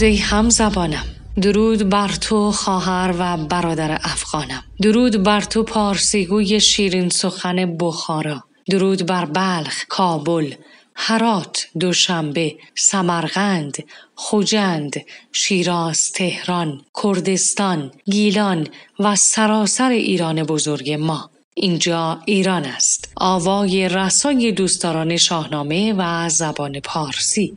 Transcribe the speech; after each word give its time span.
درود 0.00 0.12
ای 0.12 0.18
هم 0.18 0.50
زبانم 0.50 1.04
درود 1.42 1.88
بر 1.88 2.08
تو 2.08 2.52
خواهر 2.52 3.14
و 3.18 3.36
برادر 3.36 3.98
افغانم. 4.02 4.64
درود 4.82 5.22
بر 5.22 5.40
تو 5.40 5.62
پارسیگوی 5.62 6.60
شیرین 6.60 7.08
سخن 7.08 7.76
بخارا. 7.76 8.44
درود 8.70 9.06
بر 9.06 9.24
بلخ 9.24 9.84
کابل 9.88 10.54
هرات 10.94 11.66
دوشنبه 11.80 12.56
سمرقند 12.74 13.76
خوجند 14.14 14.96
شیراز 15.32 16.12
تهران 16.12 16.80
کردستان 17.02 17.90
گیلان 18.10 18.66
و 18.98 19.16
سراسر 19.16 19.90
ایران 19.90 20.42
بزرگ 20.42 20.90
ما. 20.92 21.30
اینجا 21.54 22.20
ایران 22.26 22.64
است. 22.64 23.12
آوای 23.16 23.88
رسای 23.88 24.52
دوستداران 24.52 25.16
شاهنامه 25.16 25.94
و 25.98 26.28
زبان 26.28 26.80
پارسی. 26.80 27.56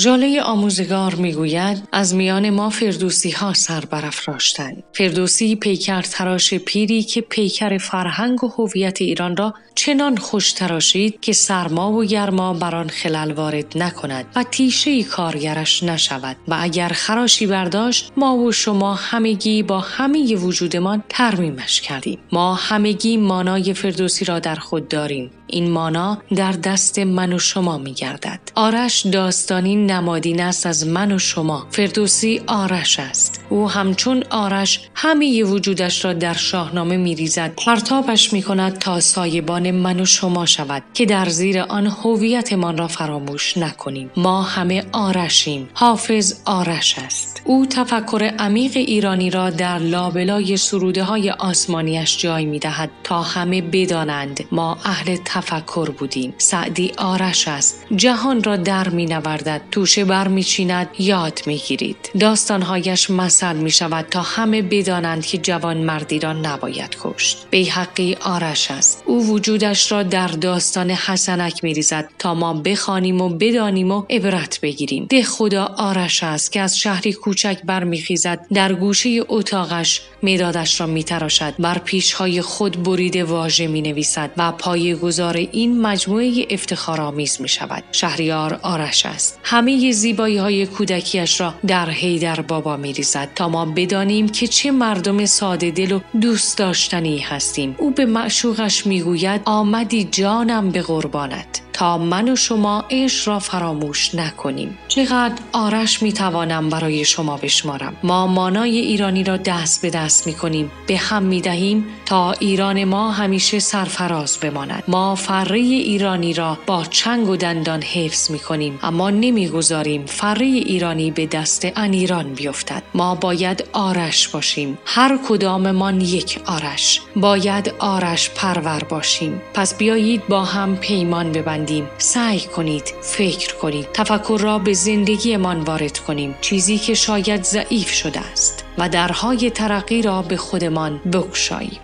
ژاله 0.00 0.42
آموزگار 0.42 1.14
می‌گوید 1.14 1.88
از 1.92 2.14
میان 2.14 2.50
ما 2.50 2.70
فردوسی 2.70 3.30
ها 3.30 3.52
سر 3.52 3.80
برافراشتند 3.80 4.82
فردوسی 4.92 5.56
پیکر 5.56 6.02
تراش 6.02 6.54
پیری 6.54 7.02
که 7.02 7.20
پیکر 7.20 7.78
فرهنگ 7.78 8.44
و 8.44 8.48
هویت 8.48 9.00
ایران 9.00 9.36
را 9.36 9.54
چنان 9.74 10.16
خوش 10.16 10.52
تراشید 10.52 11.20
که 11.20 11.32
سرما 11.32 11.92
و 11.92 12.04
گرما 12.04 12.54
بر 12.54 12.74
آن 12.74 12.88
خلل 12.88 13.32
وارد 13.32 13.78
نکند 13.78 14.24
و 14.36 14.42
تیشه 14.42 15.02
کارگرش 15.02 15.82
نشود. 15.82 16.36
و 16.48 16.56
اگر 16.60 16.88
خراشی 16.88 17.46
برداشت 17.46 18.12
ما 18.16 18.36
و 18.36 18.52
شما 18.52 18.94
همگی 18.94 19.62
با 19.62 19.80
همه 19.80 20.36
وجودمان 20.36 21.04
ترمیمش 21.08 21.80
کردیم 21.80 22.18
ما 22.32 22.54
همگی 22.54 23.16
مانای 23.16 23.74
فردوسی 23.74 24.24
را 24.24 24.38
در 24.38 24.54
خود 24.56 24.88
داریم. 24.88 25.30
این 25.52 25.70
مانا 25.70 26.18
در 26.36 26.52
دست 26.52 26.98
من 26.98 27.32
و 27.32 27.38
شما 27.38 27.78
می 27.78 27.92
گردد. 27.92 28.40
آرش 28.54 29.06
داستانی 29.06 29.76
نمادین 29.76 30.40
است 30.40 30.66
از 30.66 30.86
من 30.86 31.12
و 31.12 31.18
شما. 31.18 31.66
فردوسی 31.70 32.42
آرش 32.46 33.00
است. 33.00 33.39
او 33.50 33.70
همچون 33.70 34.24
آرش 34.30 34.80
همه 34.94 35.44
وجودش 35.44 36.04
را 36.04 36.12
در 36.12 36.34
شاهنامه 36.34 36.96
می 36.96 37.14
ریزد. 37.14 37.52
پرتابش 37.66 38.32
می 38.32 38.42
کند 38.42 38.78
تا 38.78 39.00
سایبان 39.00 39.70
من 39.70 40.00
و 40.00 40.04
شما 40.04 40.46
شود 40.46 40.82
که 40.94 41.06
در 41.06 41.28
زیر 41.28 41.60
آن 41.60 41.86
هویتمان 41.86 42.78
را 42.78 42.88
فراموش 42.88 43.56
نکنیم. 43.56 44.10
ما 44.16 44.42
همه 44.42 44.84
آرشیم. 44.92 45.68
حافظ 45.74 46.40
آرش 46.44 46.98
است. 46.98 47.42
او 47.44 47.66
تفکر 47.66 48.34
عمیق 48.38 48.72
ایرانی 48.76 49.30
را 49.30 49.50
در 49.50 49.78
لابلای 49.78 50.56
سروده 50.56 51.04
های 51.04 51.30
آسمانیش 51.30 52.18
جای 52.18 52.44
می 52.44 52.58
دهد 52.58 52.90
تا 53.04 53.22
همه 53.22 53.62
بدانند 53.62 54.44
ما 54.52 54.78
اهل 54.84 55.16
تفکر 55.24 55.90
بودیم 55.90 56.34
سعدی 56.38 56.92
آرش 56.98 57.48
است 57.48 57.86
جهان 57.96 58.42
را 58.42 58.56
در 58.56 58.88
می 58.88 59.06
نوردد 59.06 59.62
توشه 59.70 60.04
بر 60.04 60.28
می 60.28 60.42
چیند 60.42 60.88
یاد 60.98 61.40
می 61.46 61.56
گیرید 61.56 62.10
داستانهایش 62.20 63.10
مثل 63.42 63.56
می 63.56 63.70
شود 63.70 64.06
تا 64.10 64.22
همه 64.22 64.62
بدانند 64.62 65.26
که 65.26 65.38
جوان 65.38 65.76
مردی 65.76 66.18
را 66.18 66.32
نباید 66.32 66.96
کشت. 67.00 67.46
بیحقی 67.50 68.16
آرش 68.20 68.70
است. 68.70 69.02
او 69.06 69.26
وجودش 69.26 69.92
را 69.92 70.02
در 70.02 70.28
داستان 70.28 70.90
حسنک 70.90 71.64
می 71.64 71.74
ریزد 71.74 72.08
تا 72.18 72.34
ما 72.34 72.54
بخوانیم 72.54 73.20
و 73.20 73.28
بدانیم 73.28 73.90
و 73.90 74.04
عبرت 74.10 74.60
بگیریم. 74.60 75.06
ده 75.10 75.22
خدا 75.22 75.64
آرش 75.64 76.24
است 76.24 76.52
که 76.52 76.60
از 76.60 76.78
شهری 76.78 77.12
کوچک 77.12 77.60
برمیخیزد. 77.64 78.46
در 78.52 78.72
گوشه 78.72 79.20
اتاقش 79.28 80.02
مدادش 80.22 80.80
را 80.80 80.86
میتراشد. 80.86 81.54
بر 81.58 81.78
پیشهای 81.78 82.42
خود 82.42 82.82
بریده 82.82 83.24
واژه 83.24 83.66
می 83.66 83.82
نویسد 83.82 84.30
و 84.36 84.52
پای 84.52 84.94
گذار 84.94 85.36
این 85.36 85.80
مجموعه 85.80 86.46
افتخارآمیز 86.50 87.40
می 87.40 87.48
شود 87.48 87.84
شهریار 87.92 88.60
آرش 88.62 89.06
است. 89.06 89.38
همه 89.42 89.92
زیبایی 89.92 90.36
های 90.36 90.66
کودکیش 90.66 91.40
را 91.40 91.54
در 91.66 91.90
حیدر 91.90 92.40
بابا 92.40 92.76
می 92.76 92.92
ریزد 92.92 93.29
تا 93.34 93.48
ما 93.48 93.64
بدانیم 93.64 94.28
که 94.28 94.46
چه 94.46 94.70
مردم 94.70 95.24
ساده 95.26 95.70
دل 95.70 95.92
و 95.92 96.00
دوست 96.20 96.58
داشتنی 96.58 97.18
هستیم. 97.18 97.74
او 97.78 97.90
به 97.90 98.06
معشوقش 98.06 98.86
می‌گوید 98.86 99.40
آمدی 99.44 100.04
جانم 100.04 100.70
به 100.70 100.82
قربانت. 100.82 101.69
تا 101.80 101.98
من 101.98 102.28
و 102.28 102.36
شما 102.36 102.84
عشق 102.90 103.28
را 103.28 103.38
فراموش 103.38 104.14
نکنیم. 104.14 104.78
چقدر 104.88 105.34
آرش 105.52 106.02
می 106.02 106.12
توانم 106.12 106.68
برای 106.68 107.04
شما 107.04 107.36
بشمارم. 107.36 107.96
ما 108.02 108.26
مانای 108.26 108.78
ایرانی 108.78 109.24
را 109.24 109.36
دست 109.36 109.82
به 109.82 109.90
دست 109.90 110.26
می 110.26 110.34
کنیم 110.34 110.70
به 110.86 110.96
هم 110.96 111.22
می 111.22 111.40
دهیم 111.40 111.86
تا 112.06 112.32
ایران 112.32 112.84
ما 112.84 113.10
همیشه 113.10 113.58
سرفراز 113.58 114.38
بماند. 114.38 114.82
ما 114.88 115.14
فره 115.14 115.58
ایرانی 115.58 116.34
را 116.34 116.58
با 116.66 116.84
چنگ 116.84 117.28
و 117.28 117.36
دندان 117.36 117.82
حفظ 117.82 118.30
می 118.30 118.38
کنیم 118.38 118.78
اما 118.82 119.10
نمی‌گذاریم 119.10 120.06
فره 120.06 120.46
ایرانی 120.46 121.10
به 121.10 121.26
دست 121.26 121.66
انیران 121.76 122.32
بیفتد. 122.34 122.82
ما 122.94 123.14
باید 123.14 123.64
آرش 123.72 124.28
باشیم. 124.28 124.78
هر 124.84 125.18
کداممان 125.28 126.00
یک 126.00 126.40
آرش. 126.46 127.00
باید 127.16 127.74
آرش 127.78 128.30
پرور 128.30 128.84
باشیم. 128.88 129.40
پس 129.54 129.78
بیایید 129.78 130.28
با 130.28 130.44
هم 130.44 130.76
پیمان 130.76 131.32
ببندیم. 131.32 131.69
سعی 131.98 132.40
کنید 132.40 132.94
فکر 133.02 133.56
کنید. 133.56 133.88
تفکر 133.94 134.38
را 134.42 134.58
به 134.58 134.72
زندگیمان 134.72 135.60
وارد 135.60 135.98
کنیم. 135.98 136.34
چیزی 136.40 136.78
که 136.78 136.94
شاید 136.94 137.44
ضعیف 137.44 137.90
شده 137.90 138.20
است. 138.20 138.64
و 138.78 138.88
درهای 138.88 139.50
ترقی 139.50 140.02
را 140.02 140.22
به 140.22 140.36
خودمان 140.36 141.00
بگشاییم 141.12 141.80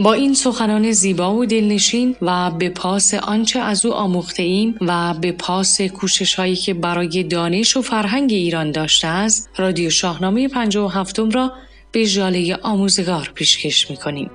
با 0.00 0.12
این 0.12 0.34
سخنان 0.34 0.90
زیبا 0.90 1.34
و 1.34 1.46
دلنشین 1.46 2.16
و 2.22 2.50
به 2.50 2.68
پاس 2.68 3.14
آنچه 3.14 3.60
از 3.60 3.86
او 3.86 3.92
آموخته 3.92 4.42
ایم 4.42 4.74
و 4.80 5.14
به 5.14 5.32
پاس 5.32 5.80
کوشش 5.80 6.34
هایی 6.34 6.56
که 6.56 6.74
برای 6.74 7.22
دانش 7.22 7.76
و 7.76 7.82
فرهنگ 7.82 8.32
ایران 8.32 8.72
داشته 8.72 9.08
است 9.08 9.50
رادیو 9.56 9.90
شاهنامه 9.90 10.48
و 10.76 10.88
هفتم 10.88 11.30
را 11.30 11.52
به 11.92 12.06
جاله 12.06 12.58
آموزگار 12.62 13.30
پیشکش 13.34 13.90
می 13.90 13.96
کنیم. 13.96 14.30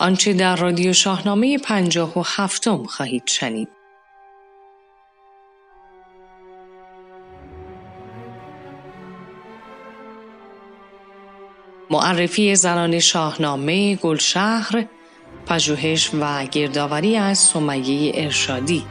آنچه 0.00 0.32
در 0.32 0.56
رادیو 0.56 0.92
شاهنامه 0.92 1.58
پنجاه 1.58 2.18
و 2.18 2.22
هفتم 2.26 2.84
خواهید 2.84 3.26
شنید. 3.26 3.68
معرفی 11.90 12.54
زنان 12.54 12.98
شاهنامه 12.98 13.96
گلشهر 13.96 14.86
پژوهش 15.46 16.10
و 16.20 16.44
گردآوری 16.44 17.16
از 17.16 17.38
سمیه 17.38 18.12
ارشادی 18.14 18.84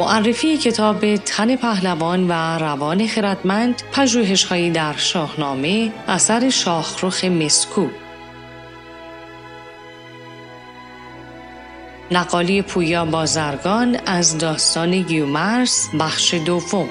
معرفی 0.00 0.56
کتاب 0.56 1.16
تن 1.16 1.56
پهلوان 1.56 2.28
و 2.28 2.32
روان 2.58 3.06
خردمند 3.06 3.82
پژوهشهایی 3.92 4.70
در 4.70 4.96
شاهنامه 4.96 5.92
اثر 6.08 6.50
شاخرخ 6.50 7.24
مسکو. 7.24 7.86
نقالی 12.10 12.62
پویا 12.62 13.04
بازرگان 13.04 13.96
از 14.06 14.38
داستان 14.38 15.02
گیومرس 15.02 15.88
بخش 16.00 16.34
دوم. 16.34 16.88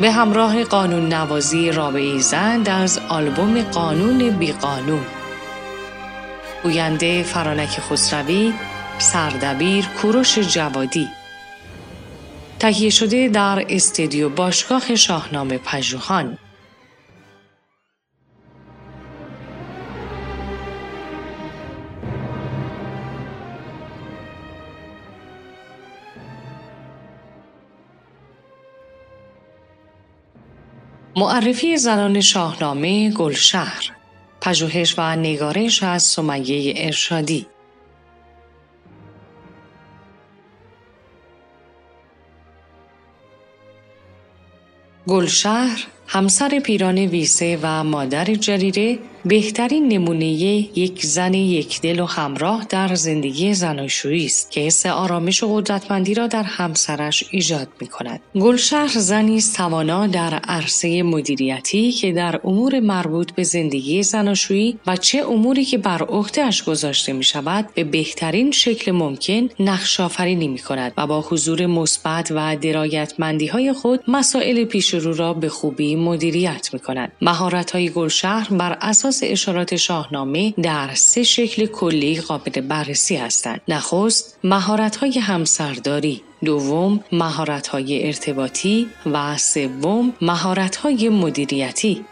به 0.00 0.10
همراه 0.10 0.64
قانون 0.64 1.12
نوازی 1.12 1.70
رابعی 1.70 2.20
زند 2.20 2.68
از 2.68 3.00
آلبوم 3.08 3.62
قانون 3.62 4.30
بی 4.30 4.52
قانون 4.52 5.06
گوینده 6.62 7.22
فرانک 7.22 7.80
خسروی 7.80 8.52
سردبیر 8.98 9.86
کوروش 9.86 10.38
جوادی. 10.38 11.08
تهیه 12.58 12.90
شده 12.90 13.28
در 13.28 13.66
استدیو 13.68 14.28
باشگاه 14.28 14.94
شاهنامه 14.94 15.58
پژوهان. 15.58 16.38
معرفی 31.16 31.76
زنان 31.76 32.20
شاهنامه 32.20 33.10
گلشهر 33.10 33.90
پژوهش 34.40 34.94
و 34.98 35.16
نگارش 35.16 35.82
از 35.82 36.02
سمیه 36.02 36.74
ارشادی. 36.76 37.46
گلشهر 45.08 45.86
همسر 46.06 46.58
پیران 46.58 46.98
ویسه 46.98 47.58
و 47.62 47.84
مادر 47.84 48.24
جریره 48.24 48.98
بهترین 49.26 49.88
نمونه 49.88 50.26
یک 50.26 51.06
زن 51.06 51.34
یک 51.34 51.80
دل 51.80 52.00
و 52.00 52.04
همراه 52.04 52.66
در 52.68 52.94
زندگی 52.94 53.54
زناشویی 53.54 54.26
است 54.26 54.50
که 54.50 54.60
حس 54.60 54.86
آرامش 54.86 55.42
و 55.42 55.54
قدرتمندی 55.54 56.14
را 56.14 56.26
در 56.26 56.42
همسرش 56.42 57.24
ایجاد 57.30 57.68
می 57.80 57.86
کند. 57.86 58.20
گلشهر 58.34 58.88
زنی 58.88 59.36
است 59.36 59.56
توانا 59.56 60.06
در 60.06 60.34
عرصه 60.34 61.02
مدیریتی 61.02 61.92
که 61.92 62.12
در 62.12 62.40
امور 62.44 62.80
مربوط 62.80 63.32
به 63.32 63.42
زندگی 63.42 64.02
زناشویی 64.02 64.78
و 64.86 64.96
چه 64.96 65.18
اموری 65.30 65.64
که 65.64 65.78
بر 65.78 66.02
عهدهاش 66.02 66.64
گذاشته 66.64 67.12
می 67.12 67.24
شود 67.24 67.68
به 67.74 67.84
بهترین 67.84 68.50
شکل 68.50 68.92
ممکن 68.92 69.48
نقش 69.60 70.00
آفرینی 70.00 70.58
کند 70.58 70.92
و 70.96 71.06
با 71.06 71.20
حضور 71.20 71.66
مثبت 71.66 72.32
و 72.34 72.56
درایتمندی 72.56 73.46
های 73.46 73.72
خود 73.72 74.00
مسائل 74.08 74.64
پیش 74.64 74.94
رو 74.94 75.14
را 75.14 75.34
به 75.34 75.48
خوبی 75.48 75.93
مدیریت 75.96 76.70
می 76.72 76.80
کند. 76.80 77.12
مهارت 77.22 77.70
های 77.70 77.90
گلشهر 77.90 78.48
بر 78.50 78.78
اساس 78.80 79.20
اشارات 79.22 79.76
شاهنامه 79.76 80.54
در 80.62 80.90
سه 80.94 81.22
شکل 81.22 81.66
کلی 81.66 82.20
قابل 82.20 82.60
بررسی 82.60 83.16
هستند. 83.16 83.60
نخست 83.68 84.38
مهارت 84.44 84.96
همسرداری 85.18 86.22
دوم 86.44 87.04
مهارت 87.12 87.66
های 87.66 88.06
ارتباطی 88.06 88.88
و 89.06 89.36
سوم 89.36 90.12
مهارت 90.20 90.76
های 90.76 91.08
مدیریتی 91.08 92.04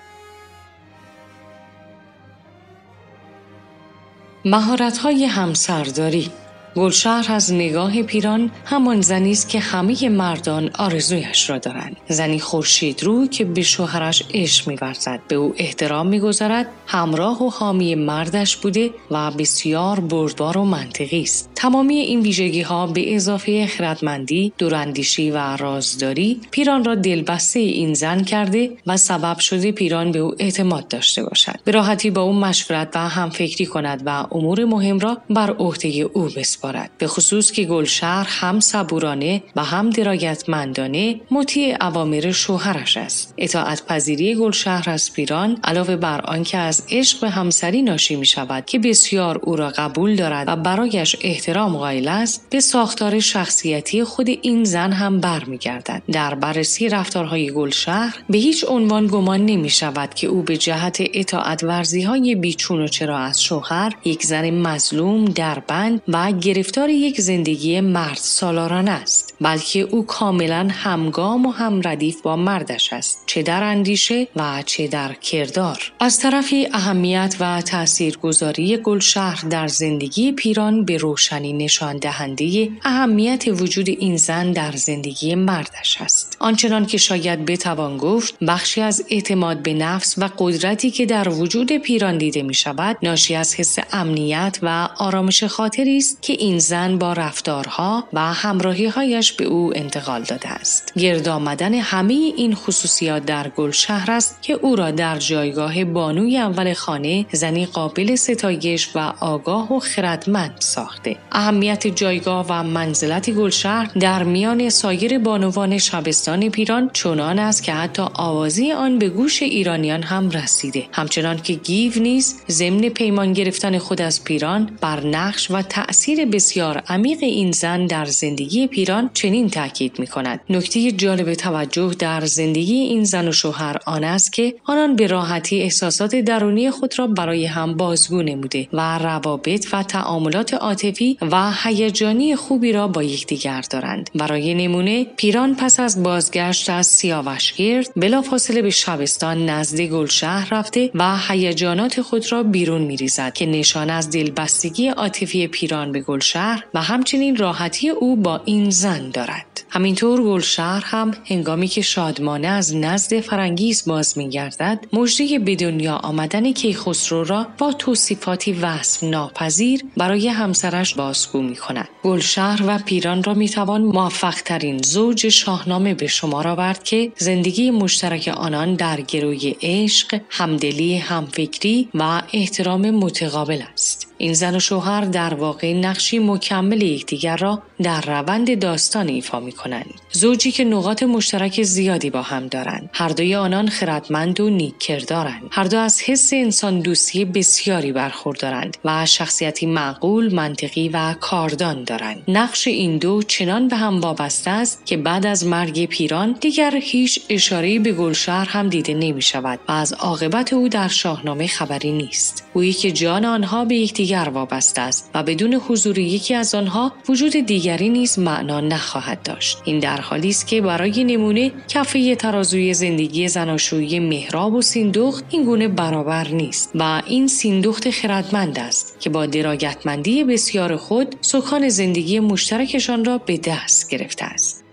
مهارت 4.44 4.98
های 4.98 5.24
همسرداری 5.24 6.30
گلشهر 6.76 7.26
از 7.32 7.52
نگاه 7.52 8.02
پیران 8.02 8.50
همان 8.64 9.00
زنی 9.00 9.32
است 9.32 9.48
که 9.48 9.60
همه 9.60 10.08
مردان 10.08 10.70
آرزویش 10.78 11.50
را 11.50 11.58
دارند. 11.58 11.96
زنی 12.08 12.40
خورشید 12.40 13.02
رو 13.02 13.26
که 13.26 13.44
به 13.44 13.62
شوهرش 13.62 14.22
عشق 14.34 14.68
میورزد 14.68 15.20
به 15.28 15.34
او 15.34 15.54
احترام 15.56 16.06
می‌گذارد 16.06 16.66
همراه 16.86 17.42
و 17.42 17.50
حامی 17.50 17.94
مردش 17.94 18.56
بوده 18.56 18.90
و 19.10 19.30
بسیار 19.30 20.00
بردبار 20.00 20.58
و 20.58 20.64
منطقی 20.64 21.22
است. 21.22 21.50
تمامی 21.54 21.96
این 21.96 22.20
ویژگی 22.20 22.62
ها 22.62 22.86
به 22.86 23.14
اضافه 23.14 23.66
خردمندی 23.66 24.52
دوراندیشی 24.58 25.30
و 25.30 25.56
رازداری 25.56 26.40
پیران 26.50 26.84
را 26.84 26.94
دلبسته 26.94 27.60
این 27.60 27.94
زن 27.94 28.24
کرده 28.24 28.70
و 28.86 28.96
سبب 28.96 29.38
شده 29.38 29.72
پیران 29.72 30.12
به 30.12 30.18
او 30.18 30.34
اعتماد 30.38 30.88
داشته 30.88 31.22
باشد. 31.24 31.58
به 31.64 31.72
راحتی 31.72 32.10
با 32.10 32.22
او 32.22 32.32
مشورت 32.32 32.88
و 32.94 33.08
همفکری 33.08 33.66
کند 33.66 34.02
و 34.06 34.26
امور 34.32 34.64
مهم 34.64 34.98
را 34.98 35.18
بر 35.30 35.50
عهده 35.50 35.88
او 35.88 36.22
بسپارد. 36.36 36.61
میسپارد 36.62 36.90
به 36.98 37.06
خصوص 37.06 37.52
که 37.52 37.64
گلشهر 37.64 38.26
هم 38.28 38.60
صبورانه 38.60 39.42
و 39.56 39.64
هم 39.64 39.90
درایتمندانه 39.90 41.20
مطیع 41.30 41.76
اوامر 41.80 42.32
شوهرش 42.32 42.96
است. 42.96 43.34
اطاعت 43.38 43.86
پذیری 43.86 44.34
گلشهر 44.34 44.90
از 44.90 45.12
پیران 45.12 45.58
علاوه 45.64 45.96
بر 45.96 46.20
آنکه 46.20 46.58
از 46.58 46.82
عشق 46.90 47.20
به 47.20 47.30
همسری 47.30 47.82
ناشی 47.82 48.16
می 48.16 48.26
شود 48.26 48.64
که 48.66 48.78
بسیار 48.78 49.38
او 49.42 49.56
را 49.56 49.68
قبول 49.68 50.16
دارد 50.16 50.48
و 50.48 50.56
برایش 50.56 51.16
احترام 51.20 51.76
قائل 51.76 52.08
است 52.08 52.46
به 52.50 52.60
ساختار 52.60 53.20
شخصیتی 53.20 54.04
خود 54.04 54.28
این 54.28 54.64
زن 54.64 54.92
هم 54.92 55.20
برمیگردد. 55.20 56.02
در 56.12 56.34
بررسی 56.34 56.88
رفتارهای 56.88 57.50
گلشهر 57.50 58.16
به 58.30 58.38
هیچ 58.38 58.64
عنوان 58.68 59.06
گمان 59.06 59.46
نمی 59.46 59.70
شود 59.70 60.14
که 60.14 60.26
او 60.26 60.42
به 60.42 60.56
جهت 60.56 61.02
اطاعت 61.14 61.64
ورزی 61.64 62.02
های 62.02 62.34
بیچون 62.34 62.82
و 62.82 62.88
چرا 62.88 63.18
از 63.18 63.42
شوهر 63.42 63.92
یک 64.04 64.22
زن 64.22 64.50
مظلوم 64.50 65.24
دربند 65.24 66.02
و 66.08 66.32
گرفتار 66.54 66.90
یک 66.90 67.20
زندگی 67.20 67.80
مرد 67.80 68.16
سالاران 68.16 68.88
است 68.88 69.34
بلکه 69.40 69.80
او 69.80 70.06
کاملا 70.06 70.68
همگام 70.70 71.46
و 71.46 71.50
هم 71.50 71.80
ردیف 71.84 72.22
با 72.22 72.36
مردش 72.36 72.92
است 72.92 73.22
چه 73.26 73.42
در 73.42 73.62
اندیشه 73.62 74.28
و 74.36 74.62
چه 74.66 74.88
در 74.88 75.12
کردار. 75.12 75.92
از 76.00 76.18
طرفی 76.18 76.68
اهمیت 76.72 77.36
و 77.40 77.60
تاثیرگذاری 77.60 78.76
گلشهر 78.76 79.48
در 79.50 79.68
زندگی 79.68 80.32
پیران 80.32 80.84
به 80.84 80.96
روشنی 80.96 81.52
نشان 81.52 81.96
دهنده 81.96 82.70
اهمیت 82.84 83.44
وجود 83.48 83.88
این 83.88 84.16
زن 84.16 84.52
در 84.52 84.72
زندگی 84.72 85.34
مردش 85.34 86.00
است. 86.00 86.36
آنچنان 86.40 86.86
که 86.86 86.98
شاید 86.98 87.44
بتوان 87.44 87.96
گفت 87.96 88.34
بخشی 88.48 88.80
از 88.80 89.04
اعتماد 89.10 89.62
به 89.62 89.74
نفس 89.74 90.14
و 90.18 90.28
قدرتی 90.38 90.90
که 90.90 91.06
در 91.06 91.28
وجود 91.28 91.72
پیران 91.72 92.18
دیده 92.18 92.42
می 92.42 92.54
شود 92.54 92.96
ناشی 93.02 93.34
از 93.34 93.54
حس 93.54 93.78
امنیت 93.92 94.58
و 94.62 94.88
آرامش 94.98 95.44
خاطری 95.44 95.96
است 95.96 96.22
که 96.22 96.41
این 96.42 96.58
زن 96.58 96.98
با 96.98 97.12
رفتارها 97.12 98.04
و 98.12 98.20
همراهی 98.32 98.86
هایش 98.86 99.32
به 99.32 99.44
او 99.44 99.72
انتقال 99.76 100.22
داده 100.22 100.48
است. 100.48 100.92
گرد 100.98 101.28
آمدن 101.28 101.74
همه 101.74 102.14
این 102.14 102.54
خصوصیات 102.54 103.24
در 103.24 103.48
گلشهر 103.48 104.10
است 104.10 104.42
که 104.42 104.52
او 104.52 104.76
را 104.76 104.90
در 104.90 105.18
جایگاه 105.18 105.84
بانوی 105.84 106.38
اول 106.38 106.74
خانه 106.74 107.26
زنی 107.32 107.66
قابل 107.66 108.14
ستایش 108.14 108.88
و 108.94 109.12
آگاه 109.20 109.72
و 109.72 109.80
خردمند 109.80 110.54
ساخته. 110.58 111.16
اهمیت 111.32 111.86
جایگاه 111.86 112.46
و 112.48 112.62
منزلت 112.62 113.30
گلشهر 113.30 113.90
در 114.00 114.22
میان 114.22 114.70
سایر 114.70 115.18
بانوان 115.18 115.78
شبستان 115.78 116.48
پیران 116.48 116.90
چنان 116.92 117.38
است 117.38 117.62
که 117.62 117.72
حتی 117.72 118.02
آوازی 118.14 118.72
آن 118.72 118.98
به 118.98 119.08
گوش 119.08 119.42
ایرانیان 119.42 120.02
هم 120.02 120.30
رسیده. 120.30 120.84
همچنان 120.92 121.36
که 121.36 121.52
گیو 121.52 121.92
نیز 121.96 122.40
ضمن 122.50 122.88
پیمان 122.88 123.32
گرفتن 123.32 123.78
خود 123.78 124.00
از 124.02 124.24
پیران 124.24 124.70
بر 124.80 125.06
نقش 125.06 125.50
و 125.50 125.62
تأثیر 125.62 126.31
بسیار 126.32 126.82
عمیق 126.88 127.18
این 127.22 127.52
زن 127.52 127.86
در 127.86 128.04
زندگی 128.04 128.66
پیران 128.66 129.10
چنین 129.14 129.50
تاکید 129.50 129.98
می 129.98 130.06
کند 130.06 130.40
نکته 130.50 130.92
جالب 130.92 131.34
توجه 131.34 131.94
در 131.98 132.24
زندگی 132.24 132.74
این 132.74 133.04
زن 133.04 133.28
و 133.28 133.32
شوهر 133.32 133.76
آن 133.86 134.04
است 134.04 134.32
که 134.32 134.54
آنان 134.64 134.96
به 134.96 135.06
راحتی 135.06 135.62
احساسات 135.62 136.16
درونی 136.16 136.70
خود 136.70 136.98
را 136.98 137.06
برای 137.06 137.46
هم 137.46 137.76
بازگو 137.76 138.22
نموده 138.22 138.68
و 138.72 138.98
روابط 138.98 139.66
و 139.72 139.82
تعاملات 139.82 140.54
عاطفی 140.54 141.18
و 141.22 141.52
هیجانی 141.62 142.36
خوبی 142.36 142.72
را 142.72 142.88
با 142.88 143.02
یکدیگر 143.02 143.60
دارند. 143.70 144.10
برای 144.14 144.54
نمونه 144.54 145.04
پیران 145.04 145.54
پس 145.54 145.80
از 145.80 146.02
بازگشت 146.02 146.70
از 146.70 146.86
سیاوشگرد 146.86 147.90
بلافاصله 147.96 148.62
به 148.62 148.70
شبستان 148.70 149.46
نزد 149.50 149.80
گلشهر 149.80 150.48
رفته 150.54 150.90
و 150.94 151.18
هیجانات 151.28 152.00
خود 152.02 152.32
را 152.32 152.42
بیرون 152.42 152.82
میریزد 152.82 153.32
که 153.32 153.46
نشان 153.46 153.90
از 153.90 154.10
دلبستگی 154.10 154.88
عاطفی 154.88 155.46
پیران 155.46 155.92
به 155.92 156.00
گلشهر 156.22 156.64
و 156.74 156.82
همچنین 156.82 157.36
راحتی 157.36 157.88
او 157.88 158.16
با 158.16 158.40
این 158.44 158.70
زن 158.70 159.10
دارد 159.10 159.64
همینطور 159.70 160.22
گلشهر 160.22 160.82
هم 160.84 161.10
هنگامی 161.24 161.68
که 161.68 161.80
شادمانه 161.80 162.48
از 162.48 162.76
نزد 162.76 163.20
فرانگیز 163.20 163.84
باز 163.86 164.18
میگردد 164.18 164.86
مژده 164.92 165.38
به 165.38 165.56
دنیا 165.56 165.94
آمدن 165.96 166.52
کیخسرو 166.52 167.24
را 167.24 167.46
با 167.58 167.72
توصیفاتی 167.72 168.52
وصف 168.52 169.04
ناپذیر 169.04 169.84
برای 169.96 170.28
همسرش 170.28 170.94
بازگو 170.94 171.42
می 171.42 171.56
کند. 171.56 171.88
گلشهر 172.02 172.62
و 172.66 172.78
پیران 172.78 173.22
را 173.22 173.34
می 173.34 173.48
توان 173.48 173.82
موفق 173.82 174.34
ترین 174.34 174.82
زوج 174.82 175.28
شاهنامه 175.28 175.94
به 175.94 176.06
شمار 176.06 176.48
آورد 176.48 176.82
که 176.82 177.12
زندگی 177.16 177.70
مشترک 177.70 178.34
آنان 178.36 178.74
در 178.74 179.00
گروی 179.00 179.56
عشق، 179.62 180.20
همدلی، 180.30 180.96
همفکری 180.96 181.88
و 181.94 182.22
احترام 182.32 182.90
متقابل 182.90 183.62
است. 183.72 184.11
این 184.22 184.34
زن 184.34 184.56
و 184.56 184.60
شوهر 184.60 185.00
در 185.00 185.34
واقع 185.34 185.72
نقشی 185.72 186.18
مکمل 186.18 186.82
یکدیگر 186.82 187.36
را 187.36 187.62
در 187.82 188.00
روند 188.00 188.58
داستان 188.58 189.08
ایفا 189.08 189.40
می 189.40 189.52
کنند. 189.52 189.94
زوجی 190.12 190.52
که 190.52 190.64
نقاط 190.64 191.02
مشترک 191.02 191.62
زیادی 191.62 192.10
با 192.10 192.22
هم 192.22 192.46
دارند. 192.46 192.90
هر 192.92 193.08
دوی 193.08 193.34
آنان 193.34 193.68
خردمند 193.68 194.40
و 194.40 194.50
نیک 194.50 194.78
کردارند. 194.78 195.42
هر 195.50 195.64
دو 195.64 195.78
از 195.78 196.02
حس 196.02 196.32
انسان 196.32 196.80
دوستی 196.80 197.24
بسیاری 197.24 197.92
برخوردارند 197.92 198.76
و 198.84 199.06
شخصیتی 199.06 199.66
معقول، 199.66 200.34
منطقی 200.34 200.88
و 200.88 201.14
کاردان 201.20 201.84
دارند. 201.84 202.22
نقش 202.28 202.66
این 202.66 202.98
دو 202.98 203.22
چنان 203.22 203.68
به 203.68 203.76
هم 203.76 204.00
وابسته 204.00 204.50
است 204.50 204.86
که 204.86 204.96
بعد 204.96 205.26
از 205.26 205.46
مرگ 205.46 205.84
پیران 205.84 206.36
دیگر 206.40 206.76
هیچ 206.82 207.20
اشاره 207.28 207.78
به 207.78 207.92
گلشهر 207.92 208.48
هم 208.48 208.68
دیده 208.68 208.94
نمی 208.94 209.22
شود 209.22 209.60
و 209.68 209.72
از 209.72 209.92
عاقبت 209.92 210.52
او 210.52 210.68
در 210.68 210.88
شاهنامه 210.88 211.46
خبری 211.46 211.92
نیست. 211.92 212.44
گویی 212.54 212.72
که 212.72 212.92
جان 212.92 213.24
آنها 213.24 213.64
به 213.64 213.74
یکدیگر 213.74 214.11
دیگر 214.12 214.28
وابسته 214.28 214.80
است 214.80 215.10
و 215.14 215.22
بدون 215.22 215.54
حضور 215.54 215.98
یکی 215.98 216.34
از 216.34 216.54
آنها 216.54 216.92
وجود 217.08 217.32
دیگری 217.32 217.88
نیز 217.88 218.18
معنا 218.18 218.60
نخواهد 218.60 219.22
داشت. 219.22 219.58
این 219.64 219.78
در 219.78 220.00
حالی 220.00 220.28
است 220.28 220.46
که 220.46 220.60
برای 220.60 221.04
نمونه 221.04 221.52
کفه 221.68 222.14
ترازوی 222.14 222.74
زندگی 222.74 223.28
زناشویی 223.28 224.00
مهراب 224.00 224.54
و 224.54 224.62
سیندخت 224.62 225.24
این 225.30 225.44
گونه 225.44 225.68
برابر 225.68 226.28
نیست 226.28 226.70
و 226.74 227.02
این 227.06 227.26
سیندخت 227.28 227.90
خردمند 227.90 228.58
است 228.58 229.00
که 229.00 229.10
با 229.10 229.26
دراگتمندی 229.26 230.24
بسیار 230.24 230.76
خود 230.76 231.16
سکان 231.20 231.68
زندگی 231.68 232.20
مشترکشان 232.20 233.04
را 233.04 233.18
به 233.18 233.36
دست 233.36 233.90
گرفته 233.90 234.24
است. 234.24 234.64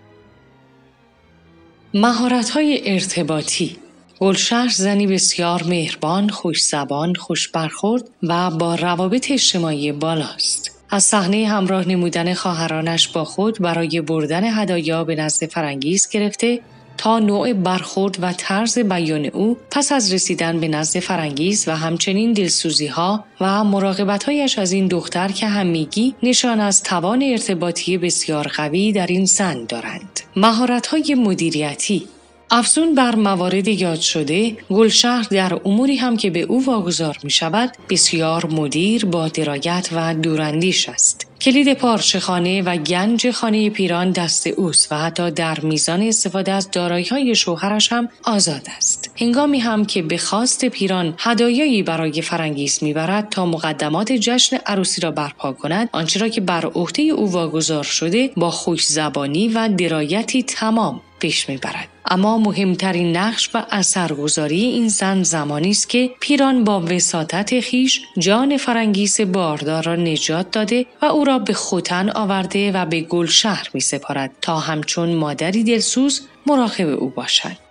مهارت 1.94 2.50
های 2.50 2.92
ارتباطی 2.92 3.76
گلشهر 4.22 4.68
زنی 4.68 5.06
بسیار 5.06 5.62
مهربان، 5.62 6.28
خوش 6.28 6.64
زبان، 6.64 7.14
خوش 7.14 7.48
برخورد 7.48 8.04
و 8.22 8.50
با 8.50 8.74
روابط 8.74 9.30
اجتماعی 9.30 9.92
بالاست. 9.92 10.70
از 10.90 11.04
صحنه 11.04 11.46
همراه 11.46 11.88
نمودن 11.88 12.34
خواهرانش 12.34 13.08
با 13.08 13.24
خود 13.24 13.58
برای 13.60 14.00
بردن 14.00 14.44
هدایا 14.44 15.04
به 15.04 15.14
نزد 15.14 15.46
فرانگیز 15.46 16.08
گرفته 16.08 16.60
تا 16.98 17.18
نوع 17.18 17.52
برخورد 17.52 18.18
و 18.22 18.32
طرز 18.32 18.78
بیان 18.78 19.24
او 19.24 19.56
پس 19.70 19.92
از 19.92 20.12
رسیدن 20.12 20.60
به 20.60 20.68
نزد 20.68 21.00
فرانگیز 21.00 21.68
و 21.68 21.76
همچنین 21.76 22.32
دلسوزی 22.32 22.86
ها 22.86 23.24
و 23.40 23.64
مراقبت 23.64 24.24
هایش 24.24 24.58
از 24.58 24.72
این 24.72 24.88
دختر 24.88 25.28
که 25.28 25.46
همیگی 25.46 26.14
نشان 26.22 26.60
از 26.60 26.82
توان 26.82 27.22
ارتباطی 27.22 27.98
بسیار 27.98 28.48
قوی 28.48 28.92
در 28.92 29.06
این 29.06 29.24
زن 29.24 29.64
دارند. 29.64 30.20
مهارت 30.36 30.86
های 30.86 31.14
مدیریتی 31.14 32.06
افزون 32.52 32.94
بر 32.94 33.14
موارد 33.14 33.68
یاد 33.68 34.00
شده 34.00 34.56
گلشهر 34.70 35.26
در 35.30 35.60
اموری 35.64 35.96
هم 35.96 36.16
که 36.16 36.30
به 36.30 36.40
او 36.40 36.64
واگذار 36.64 37.18
می 37.22 37.30
شود 37.30 37.72
بسیار 37.90 38.46
مدیر 38.46 39.04
با 39.04 39.28
درایت 39.28 39.88
و 39.92 40.14
دوراندیش 40.14 40.88
است 40.88 41.26
کلید 41.40 41.74
پارچهخانه 41.74 42.62
و 42.62 42.76
گنج 42.76 43.30
خانه 43.30 43.70
پیران 43.70 44.10
دست 44.10 44.46
اوست 44.46 44.92
و 44.92 44.94
حتی 44.94 45.30
در 45.30 45.60
میزان 45.60 46.02
استفاده 46.02 46.52
از 46.52 46.70
دارایی 46.70 47.04
های 47.04 47.34
شوهرش 47.34 47.92
هم 47.92 48.08
آزاد 48.24 48.66
است. 48.76 49.10
هنگامی 49.16 49.58
هم 49.58 49.84
که 49.84 50.02
به 50.02 50.18
خواست 50.18 50.64
پیران 50.64 51.14
هدایایی 51.18 51.82
برای 51.82 52.22
فرانگیز 52.22 52.78
می‌برد 52.82 53.28
تا 53.28 53.46
مقدمات 53.46 54.12
جشن 54.12 54.56
عروسی 54.66 55.00
را 55.00 55.10
برپا 55.10 55.52
کند 55.52 55.88
آنچه 55.92 56.20
را 56.20 56.28
که 56.28 56.40
بر 56.40 56.66
عهده 56.66 57.02
او 57.02 57.32
واگذار 57.32 57.84
شده 57.84 58.30
با 58.36 58.50
خوش 58.50 58.86
زبانی 58.86 59.48
و 59.48 59.68
درایتی 59.78 60.42
تمام 60.42 61.00
پیش 61.20 61.48
می‌برد. 61.48 61.88
اما 62.06 62.38
مهمترین 62.38 63.16
نقش 63.16 63.50
و 63.54 63.62
اثرگذاری 63.70 64.60
این 64.60 64.88
زن 64.88 65.22
زمانی 65.22 65.70
است 65.70 65.88
که 65.88 66.10
پیران 66.20 66.64
با 66.64 66.80
وساطت 66.80 67.60
خیش 67.60 68.00
جان 68.18 68.56
فرانگیز 68.56 69.20
باردار 69.20 69.82
را 69.82 69.96
نجات 69.96 70.50
داده 70.50 70.86
و 71.02 71.06
او 71.06 71.24
را 71.24 71.38
به 71.38 71.52
خوتن 71.52 72.10
آورده 72.10 72.72
و 72.72 72.86
به 72.86 73.00
گلشهر 73.00 73.70
می 73.74 73.80
سپارد 73.80 74.30
تا 74.40 74.58
همچون 74.58 75.14
مادری 75.14 75.64
دلسوز 75.64 76.20
مراقب 76.46 76.88
او 76.88 77.10
باشد. 77.10 77.69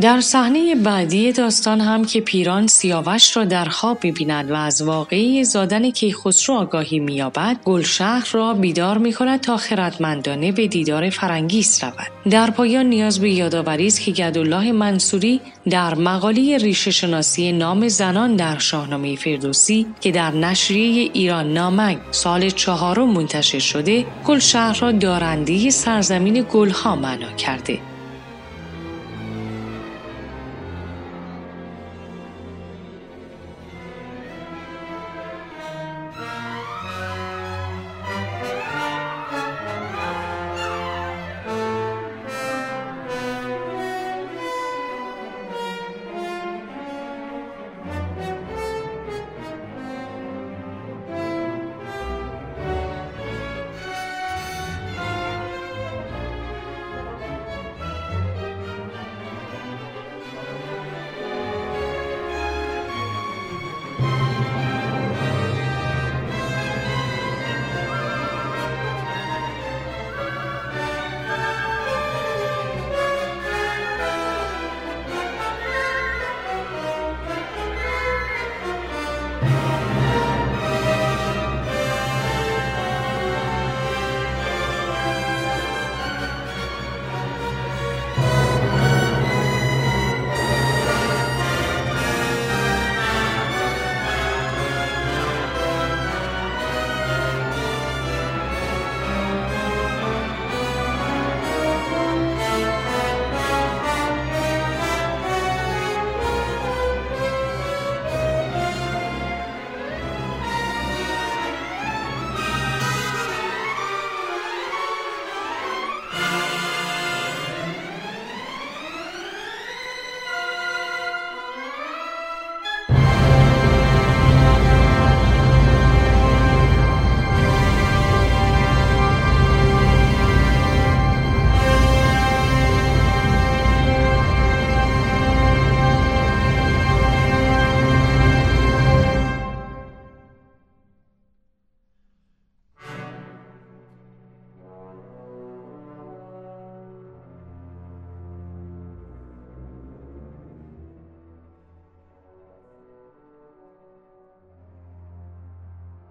در 0.00 0.20
صحنه 0.20 0.74
بعدی 0.74 1.32
داستان 1.32 1.80
هم 1.80 2.04
که 2.04 2.20
پیران 2.20 2.66
سیاوش 2.66 3.36
را 3.36 3.44
در 3.44 3.64
خواب 3.64 4.04
می‌بیند 4.04 4.50
و 4.50 4.54
از 4.54 4.82
واقعی 4.82 5.44
زادن 5.44 5.90
کیخسرو 5.90 6.54
آگاهی 6.54 6.98
مییابد 6.98 7.56
گلشهر 7.64 8.28
را 8.32 8.54
بیدار 8.54 8.98
می‌کند 8.98 9.40
تا 9.40 9.56
خردمندانه 9.56 10.52
به 10.52 10.66
دیدار 10.66 11.10
فرنگیس 11.10 11.84
رود. 11.84 12.30
در 12.30 12.50
پایان 12.50 12.86
نیاز 12.86 13.20
به 13.20 13.30
یادآوری 13.30 13.86
است 13.86 14.00
که 14.00 14.10
گدالله 14.10 14.72
منصوری 14.72 15.40
در 15.70 15.94
مقاله 15.94 16.58
ریشه 16.58 16.90
شناسی 16.90 17.52
نام 17.52 17.88
زنان 17.88 18.36
در 18.36 18.58
شاهنامه 18.58 19.16
فردوسی 19.16 19.86
که 20.00 20.10
در 20.12 20.30
نشریه 20.30 21.10
ایران 21.12 21.52
نامک 21.52 21.98
سال 22.10 22.50
چهارم 22.50 23.10
منتشر 23.10 23.58
شده 23.58 24.04
گلشهر 24.26 24.78
را 24.80 24.92
دارنده 24.92 25.70
سرزمین 25.70 26.46
گلها 26.52 26.96
معنا 26.96 27.32
کرده. 27.32 27.93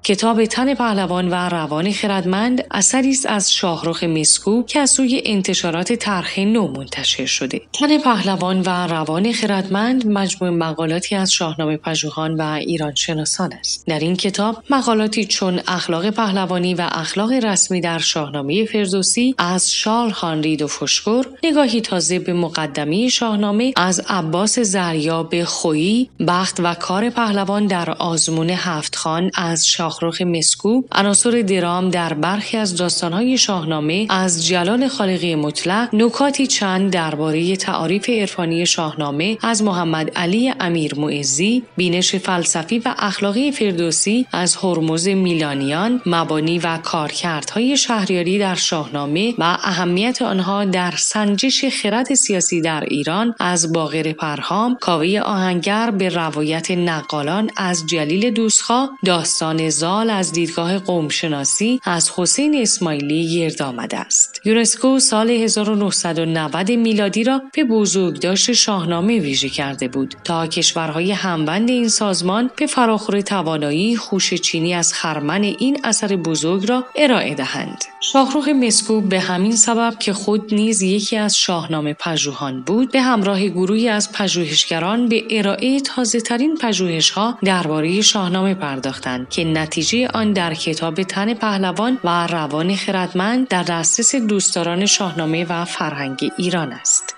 کتاب 0.05 0.45
تن 0.45 0.73
پهلوان 0.73 1.29
و 1.29 1.33
روان 1.33 1.91
خردمند 1.91 2.63
اثری 2.71 3.09
است 3.09 3.25
از 3.25 3.53
شاهرخ 3.53 4.03
مسکو 4.03 4.63
که 4.63 4.79
از 4.79 4.89
سوی 4.89 5.21
انتشارات 5.25 5.93
ترخ 5.93 6.39
نو 6.39 6.67
منتشر 6.67 7.25
شده. 7.25 7.61
تن 7.73 7.97
پهلوان 7.97 8.61
و 8.61 8.87
روان 8.87 9.31
خردمند 9.31 10.07
مجموع 10.07 10.51
مقالاتی 10.51 11.15
از 11.15 11.33
شاهنامه 11.33 11.77
پژوهان 11.77 12.35
و 12.35 12.41
ایران 12.41 12.95
شناسان 12.95 13.53
است. 13.53 13.87
در 13.87 13.99
این 13.99 14.15
کتاب 14.15 14.63
مقالاتی 14.69 15.25
چون 15.25 15.61
اخلاق 15.67 16.09
پهلوانی 16.09 16.73
و 16.73 16.89
اخلاق 16.91 17.31
رسمی 17.31 17.81
در 17.81 17.99
شاهنامه 17.99 18.65
فردوسی 18.65 19.35
از 19.37 19.73
شال 19.73 20.09
هانرید 20.09 20.61
و 20.61 20.67
فشکر 20.67 21.25
نگاهی 21.43 21.81
تازه 21.81 22.19
به 22.19 22.33
مقدمه 22.33 23.09
شاهنامه 23.09 23.73
از 23.75 24.01
عباس 24.09 24.59
زریا 24.59 25.23
به 25.23 25.45
خویی 25.45 26.09
بخت 26.27 26.59
و 26.59 26.73
کار 26.73 27.09
پهلوان 27.09 27.67
در 27.67 27.89
آزمون 27.89 28.49
هفت 28.49 28.95
خان 28.95 29.31
از 29.35 29.67
شاه 29.67 29.92
شاهرخ 29.93 30.21
مسکو 30.21 30.81
عناصر 30.91 31.41
درام 31.41 31.89
در 31.89 32.13
برخی 32.13 32.57
از 32.57 32.75
داستانهای 32.75 33.37
شاهنامه 33.37 34.07
از 34.09 34.47
جلال 34.47 34.87
خالقی 34.87 35.35
مطلق 35.35 35.95
نکاتی 35.95 36.47
چند 36.47 36.91
درباره 36.91 37.55
تعاریف 37.55 38.09
عرفانی 38.09 38.65
شاهنامه 38.65 39.37
از 39.41 39.63
محمد 39.63 40.09
علی 40.15 40.53
امیر 40.59 40.99
معزی 40.99 41.63
بینش 41.77 42.15
فلسفی 42.15 42.79
و 42.79 42.95
اخلاقی 42.97 43.51
فردوسی 43.51 44.25
از 44.31 44.55
هرمز 44.55 45.07
میلانیان 45.07 46.01
مبانی 46.05 46.59
و 46.59 46.77
کارکردهای 46.77 47.77
شهریاری 47.77 48.39
در 48.39 48.55
شاهنامه 48.55 49.33
و 49.37 49.43
اهمیت 49.43 50.21
آنها 50.21 50.65
در 50.65 50.93
سنجش 50.97 51.65
خرد 51.65 52.13
سیاسی 52.13 52.61
در 52.61 52.83
ایران 52.87 53.35
از 53.39 53.73
باغر 53.73 54.13
پرهام 54.13 54.77
کاوه 54.81 55.19
آهنگر 55.19 55.91
به 55.91 56.09
روایت 56.09 56.71
نقالان 56.71 57.49
از 57.57 57.83
جلیل 57.85 58.31
دوسخا 58.31 58.89
داستان 59.05 59.69
زال 59.83 60.09
از 60.09 60.31
دیدگاه 60.31 60.79
قومشناسی 60.79 61.79
از 61.83 62.11
حسین 62.15 62.61
اسماعیلی 62.61 63.35
گرد 63.35 63.61
آمده 63.61 63.99
است. 63.99 64.41
یونسکو 64.45 64.99
سال 64.99 65.29
1990 65.29 66.71
میلادی 66.71 67.23
را 67.23 67.41
به 67.53 67.63
بزرگداشت 67.63 68.51
شاهنامه 68.51 69.19
ویژه 69.19 69.49
کرده 69.49 69.87
بود 69.87 70.15
تا 70.23 70.47
کشورهای 70.47 71.11
همبند 71.11 71.69
این 71.69 71.87
سازمان 71.87 72.49
به 72.57 72.67
فراخور 72.67 73.21
توانایی 73.21 73.95
خوش 73.95 74.33
چینی 74.33 74.73
از 74.73 74.93
خرمن 74.93 75.43
این 75.43 75.79
اثر 75.83 76.15
بزرگ 76.15 76.69
را 76.69 76.85
ارائه 76.95 77.35
دهند. 77.35 77.83
شاهروخ 78.11 78.47
مسکو 78.47 79.01
به 79.01 79.19
همین 79.19 79.55
سبب 79.55 79.99
که 79.99 80.13
خود 80.13 80.53
نیز 80.53 80.81
یکی 80.81 81.17
از 81.17 81.37
شاهنامه 81.37 81.93
پژوهان 81.93 82.61
بود 82.61 82.91
به 82.91 83.01
همراه 83.01 83.47
گروهی 83.47 83.89
از 83.89 84.11
پژوهشگران 84.11 85.09
به 85.09 85.23
ارائه 85.29 85.79
تازه 85.79 86.21
ترین 86.21 86.57
پژوهش 86.57 87.09
ها 87.09 87.37
درباره 87.45 88.01
شاهنامه 88.01 88.53
پرداختند 88.53 89.29
که 89.29 89.43
نتیجه 89.73 90.07
آن 90.07 90.33
در 90.33 90.53
کتاب 90.53 91.03
تن 91.03 91.33
پهلوان 91.33 91.99
و 92.03 92.27
روان 92.27 92.75
خردمند 92.75 93.47
در 93.47 93.63
دسترس 93.63 94.15
دوستداران 94.15 94.85
شاهنامه 94.85 95.45
و 95.49 95.65
فرهنگ 95.65 96.31
ایران 96.37 96.73
است. 96.73 97.15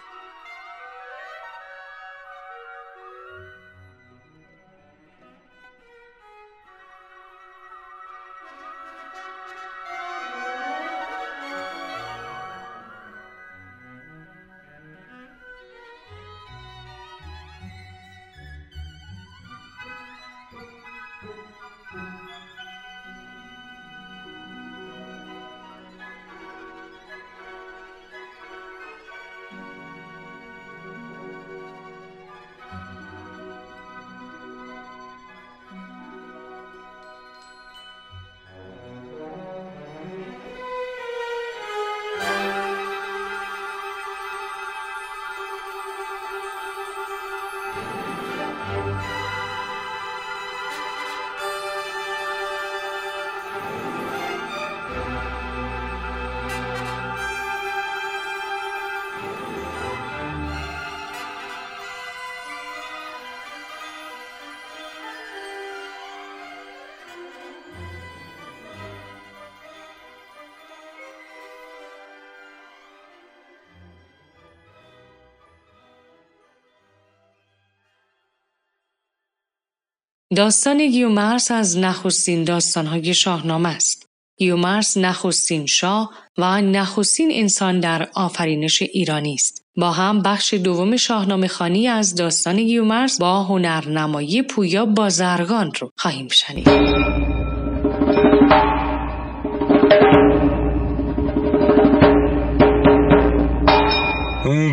داستان 80.34 80.88
گیومرس 80.88 81.52
از 81.52 81.78
نخستین 81.78 82.44
داستانهای 82.44 83.14
شاهنامه 83.14 83.70
است. 83.70 84.10
گیومرس 84.38 84.98
نخستین 84.98 85.66
شاه 85.66 86.12
و 86.38 86.62
نخستین 86.62 87.32
انسان 87.34 87.80
در 87.80 88.10
آفرینش 88.14 88.82
ایرانی 88.82 89.34
است. 89.34 89.66
با 89.78 89.92
هم 89.92 90.22
بخش 90.22 90.54
دوم 90.54 90.98
شاهنامه 90.98 91.48
خانی 91.48 91.88
از 91.88 92.16
داستان 92.16 92.56
گیومرس 92.56 93.20
با 93.20 93.44
هنرنمایی 93.44 94.42
پویا 94.42 94.86
بازرگان 94.86 95.72
رو 95.80 95.92
خواهیم 95.98 96.28
شنید. 96.28 97.35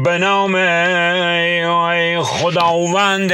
به 0.05 0.19
نام 0.19 0.53
خداوند 2.23 3.33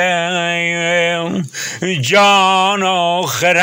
جان 2.00 2.83
و 2.83 3.22
خرد 3.22 3.59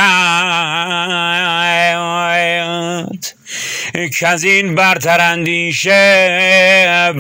که 4.20 4.28
از 4.28 4.44
این 4.44 4.76
برتر 4.76 5.22
اندیشه 5.22 5.94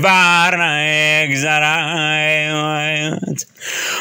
بر 0.03 0.63
نگذرد. 0.63 2.15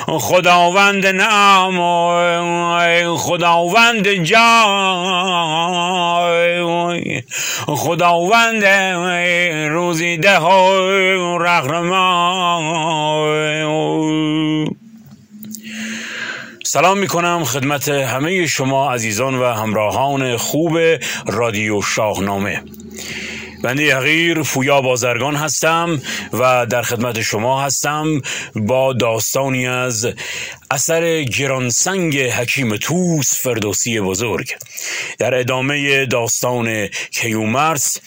خداوند 0.07 1.07
نام 1.07 1.81
و 1.81 3.16
خداوند 3.16 4.09
جان 4.09 5.25
خداوند 7.66 8.64
روزی 9.70 10.16
ده 10.16 10.40
و 10.40 11.38
سلام 16.74 16.98
می 16.98 17.06
کنم 17.06 17.44
خدمت 17.44 17.88
همه 17.88 18.46
شما 18.46 18.92
عزیزان 18.92 19.34
و 19.34 19.44
همراهان 19.44 20.37
خوب 20.37 20.78
رادیو 21.26 21.82
شاهنامه. 21.82 22.62
بنده 23.62 23.96
حقیر 23.96 24.42
فویا 24.42 24.80
بازرگان 24.80 25.37
هستم 25.37 26.02
و 26.32 26.66
در 26.66 26.82
خدمت 26.82 27.20
شما 27.20 27.62
هستم 27.62 28.22
با 28.56 28.92
داستانی 28.92 29.66
از 29.66 30.08
اثر 30.70 31.22
گرانسنگ 31.22 32.18
حکیم 32.18 32.76
توس 32.76 33.40
فردوسی 33.42 34.00
بزرگ. 34.00 34.54
در 35.18 35.34
ادامه 35.34 36.06
داستان 36.06 36.87
کیومرس 36.87 38.00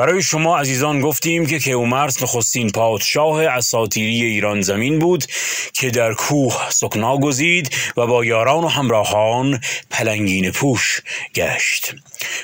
برای 0.00 0.22
شما 0.22 0.58
عزیزان 0.58 1.00
گفتیم 1.00 1.46
که 1.46 1.58
کیومرس 1.58 2.22
نخستین 2.22 2.70
پادشاه 2.70 3.44
اساطیری 3.46 4.24
ایران 4.24 4.60
زمین 4.60 4.98
بود 4.98 5.24
که 5.72 5.90
در 5.90 6.14
کوه 6.14 6.70
سکنا 6.70 7.18
گزید 7.18 7.76
و 7.96 8.06
با 8.06 8.24
یاران 8.24 8.64
و 8.64 8.68
همراهان 8.68 9.60
پلنگین 9.90 10.50
پوش 10.50 11.02
گشت. 11.34 11.94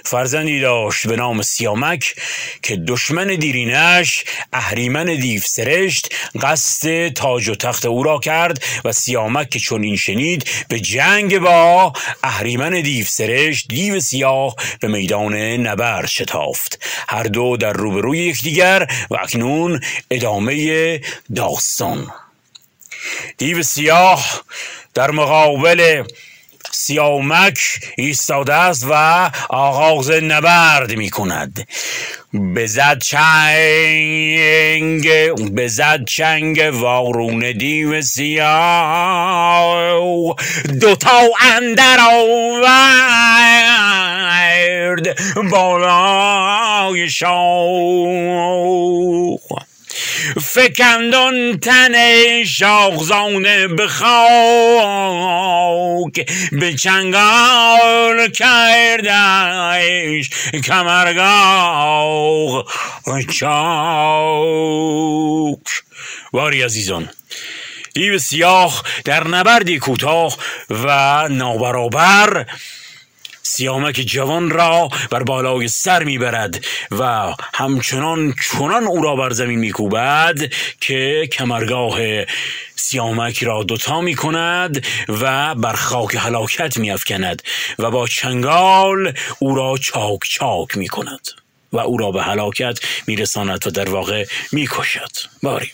فرزندی 0.04 0.60
داشت 0.60 1.06
به 1.06 1.16
نام 1.16 1.42
سیامک 1.42 2.14
که 2.62 2.76
دشمن 2.76 3.26
دیرینش 3.26 4.24
اهریمن 4.52 5.04
دیو 5.04 5.40
سرشت 5.40 6.14
قصد 6.42 7.08
تاج 7.08 7.48
و 7.48 7.54
تخت 7.54 7.86
او 7.86 8.02
را 8.02 8.18
کرد 8.18 8.62
و 8.84 8.92
سیامک 8.92 9.50
که 9.50 9.58
چون 9.58 9.82
این 9.82 9.96
شنید 9.96 10.48
به 10.68 10.80
جنگ 10.80 11.38
با 11.38 11.92
اهریمن 12.22 12.80
دیو 12.80 13.04
سرشت 13.04 13.68
دیو 13.68 14.00
سیاه 14.00 14.54
به 14.80 14.88
میدان 14.88 15.34
نبرد 15.36 16.06
شتافت. 16.06 16.84
هر 17.08 17.22
دو 17.22 17.45
در 17.56 17.72
روبروی 17.72 18.18
یکدیگر 18.18 18.87
و 19.11 19.14
اکنون 19.14 19.80
ادامه 20.11 21.00
داستان. 21.35 22.12
دیو 23.38 23.62
سیاه 23.62 24.42
در 24.94 25.11
مقابل 25.11 26.04
سیامک 26.72 27.59
ایستاده 27.96 28.55
است 28.55 28.87
و 28.90 29.31
آغاز 29.50 30.11
نبرد 30.11 30.92
می 30.92 31.11
کند 31.11 31.68
بزد 32.57 32.98
چنگ 32.98 35.09
بزد 35.57 36.05
چنگ 36.05 36.70
وارون 36.72 37.52
دیو 37.52 38.02
سیاه. 38.02 39.57
دوتا 40.81 41.20
اندر 41.40 41.98
آورد 42.11 42.66
بالای 45.50 47.11
شاه. 47.11 47.37
فکندان 50.42 51.58
تن 51.58 51.94
شاخزانه 52.44 53.68
به 53.68 53.86
خاک 53.86 54.16
به 56.52 56.74
چنگال 56.74 58.30
کردش 58.30 60.30
کمرگاه. 60.64 62.64
چاک. 63.32 63.46
واری 66.32 66.62
عزیزان 66.62 67.08
دیو 67.94 68.18
سیاه 68.18 68.82
در 69.04 69.28
نبردی 69.28 69.78
کوتاه 69.78 70.36
و 70.70 71.28
نابرابر 71.28 72.46
سیامک 73.46 73.94
جوان 73.94 74.50
را 74.50 74.88
بر 75.11 75.22
بالای 75.22 75.68
سر 75.68 76.04
می‌برد 76.04 76.64
و 76.90 77.35
همچنان 77.54 78.35
چنان 78.52 78.85
او 78.85 79.02
را 79.02 79.16
بر 79.16 79.30
زمین 79.30 79.59
میکوبد 79.59 80.52
که 80.80 81.28
کمرگاه 81.32 81.98
سیامک 82.76 83.44
را 83.44 83.62
دوتا 83.62 84.00
می 84.00 84.14
کند 84.14 84.87
و 85.09 85.54
بر 85.54 85.72
خاک 85.72 86.16
هلاکت 86.18 86.76
می 86.76 86.90
افکند 86.90 87.42
و 87.78 87.90
با 87.90 88.06
چنگال 88.06 89.12
او 89.38 89.54
را 89.54 89.76
چاک 89.76 90.20
چاک 90.22 90.76
می 90.76 90.88
کند 90.88 91.28
و 91.72 91.78
او 91.78 91.96
را 91.96 92.11
به 92.11 92.22
هلاکت 92.22 92.78
می 93.06 93.16
رساند 93.16 93.66
و 93.66 93.70
در 93.70 93.90
واقع 93.90 94.24
می 94.52 94.68
کشد 94.70 95.11
باری. 95.42 95.70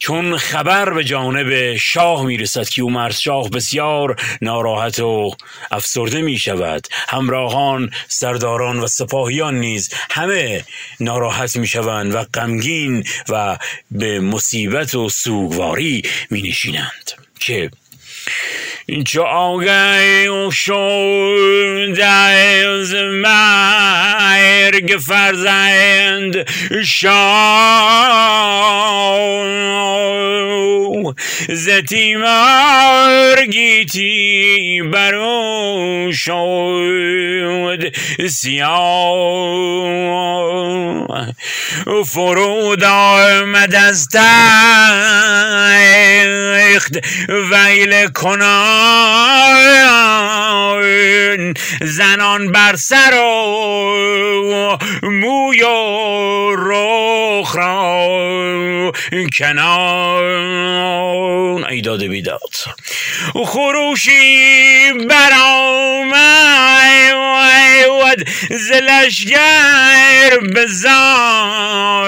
چون 0.00 0.36
خبر 0.36 0.90
به 0.90 1.04
جانب 1.04 1.76
شاه 1.76 2.26
می‌رسد 2.26 2.68
که 2.68 2.82
او 2.82 3.10
شاه 3.10 3.50
بسیار 3.50 4.16
ناراحت 4.42 4.98
و 4.98 5.30
افسرده 5.70 6.22
می 6.22 6.38
شود 6.38 6.86
همراهان 7.08 7.90
سرداران 8.08 8.80
و 8.80 8.86
سپاهیان 8.86 9.60
نیز 9.60 9.90
همه 10.10 10.64
ناراحت 11.00 11.56
می 11.56 11.66
شوند 11.66 12.14
و 12.14 12.24
غمگین 12.34 13.04
و 13.28 13.58
به 13.90 14.20
مصیبت 14.20 14.94
و 14.94 15.08
سوگواری 15.08 16.02
می 16.30 16.42
نشینند 16.42 17.10
که 17.40 17.70
شد 20.50 22.00
از 22.02 22.94
مرگ 22.94 24.96
فرزند 25.06 26.50
شاه 26.84 28.50
زتیمار 31.48 33.46
گیتی 33.46 34.82
برو 34.92 36.12
شد 36.12 37.92
سیاه 38.28 39.50
فرود 42.06 42.84
آمد 42.84 43.74
از 43.74 44.08
تخت 44.08 44.20
ویل 47.28 48.08
کنان 48.08 48.79
زنان 51.80 52.52
بر 52.52 52.76
سر 52.76 53.14
و 53.14 54.78
موی 55.02 55.62
و 55.62 56.56
رخ 56.56 57.56
را 57.56 58.92
کنان 59.38 60.24
ایداد 61.64 62.04
بیداد. 62.04 62.54
خروشی 63.46 64.92
برآمد 64.92 66.30
زلشگر 68.50 70.38
بزار. 70.56 72.00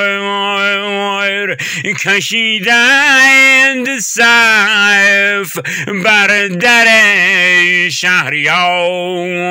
کشیدند 2.05 3.99
صف 3.99 5.59
بر 6.05 6.49
در 6.63 6.89
شهریار 7.89 9.43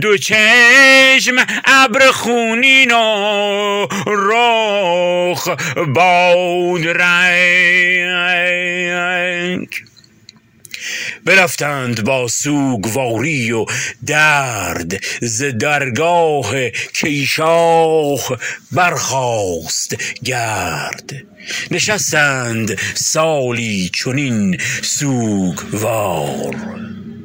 دو 0.00 0.16
چشم 0.16 1.36
ابر 1.64 2.10
خونین 2.10 2.90
و 2.90 3.86
رخ 4.06 5.48
باد 5.86 6.86
رنگ. 6.86 7.46
برفتند 11.24 12.04
با 12.04 12.28
سوگواری 12.28 13.52
و 13.52 13.66
درد 14.06 15.04
ز 15.22 15.42
درگاه 15.42 16.70
کیشاه 16.70 18.38
برخاست 18.72 19.96
گرد. 20.24 21.12
نشستند 21.70 22.78
سالی 22.94 23.90
چنین 23.94 24.58
سوگوار. 24.82 26.56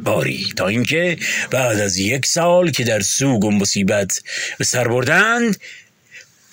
باری 0.04 0.54
تا 0.56 0.68
اینکه 0.68 1.18
بعد 1.52 1.80
از 1.80 1.98
یک 1.98 2.26
سال 2.26 2.72
که 2.72 2.84
در 2.84 3.00
سوگ 3.00 3.46
و 3.46 3.52
مصیبت 3.52 4.22
سر 4.64 4.88
بردند 4.88 5.58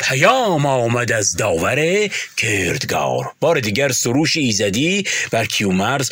پیام 0.01 0.67
آمد 0.67 1.13
از 1.13 1.37
داور 1.37 2.09
کردگار. 2.37 3.33
بار 3.41 3.61
دیگر 3.61 3.89
سروش 3.89 4.37
ایزدی 4.37 5.05
بر 5.31 5.45
کیومرز 5.45 6.11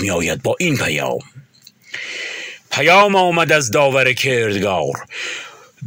می 0.00 0.10
آید 0.10 0.42
با 0.42 0.56
این 0.60 0.76
پیام. 0.76 1.18
پیام 2.70 3.16
آمد 3.16 3.52
از 3.52 3.70
داور 3.70 4.12
کردگار. 4.12 4.94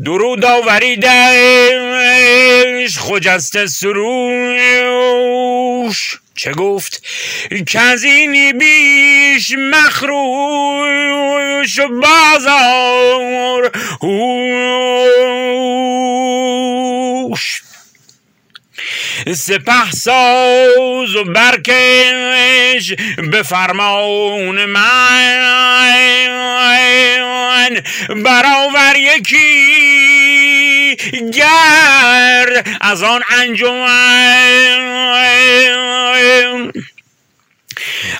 درود 0.06 0.45
آوریدش 0.45 0.99
خجست 2.99 3.65
سروش. 3.65 4.99
چه 6.39 6.52
گفت؟ 6.52 7.08
این 8.04 8.58
بیش 8.58 9.52
مخروش 9.58 10.19
و 11.80 11.88
بازار. 12.02 13.71
هوش 14.02 14.41
سپه 19.34 19.91
ساز 19.91 21.15
و 21.15 21.23
برکش 21.23 22.93
به 23.32 23.43
فرمان 23.43 24.65
من. 24.65 25.99
برآور 28.23 28.95
یکی 28.97 30.19
گرد 31.34 32.78
از 32.82 33.04
آن 33.04 33.22
انجمن 33.38 34.90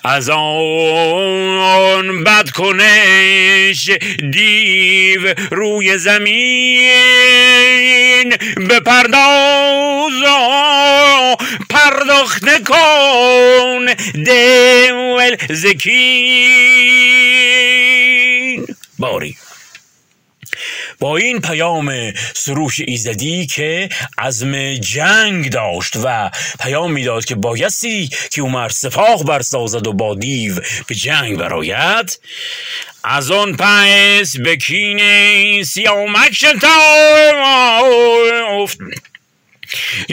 از 0.04 0.30
آن 0.30 2.24
بد 2.24 2.50
کنش 2.50 3.90
دیو 4.32 5.34
روی 5.52 5.98
زمین 5.98 6.90
به 8.56 8.80
پرداز 8.80 10.24
پرداخته 11.70 12.60
کن 12.60 13.86
دل 14.26 15.38
زکین. 15.50 15.90
باری. 19.00 19.36
با 21.00 21.18
این 21.18 21.42
پیام 21.42 22.14
سروش 22.36 22.80
ایزدی 22.80 23.46
که 23.46 23.90
عزم 24.18 24.74
جنگ 24.74 25.50
داشت 25.52 25.94
و 26.04 26.32
پیام 26.60 26.92
می‌داد 26.92 27.26
که 27.26 27.36
بایستی 27.36 28.10
که 28.32 28.42
عمر 28.42 28.70
سپاه 28.70 29.24
برسازد 29.24 29.88
و 29.88 29.94
با 29.94 30.16
دیو 30.16 30.56
به 30.88 30.96
جنگ 30.96 31.38
براید 31.38 32.20
از 33.04 33.32
آن 33.32 33.58
پس 33.58 34.38
به 34.38 34.58
کین 34.58 35.64
سیامک 35.64 36.34
شتافت 36.34 36.60